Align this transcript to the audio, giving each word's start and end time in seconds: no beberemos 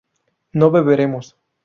no 0.51 0.71
beberemos 0.71 1.37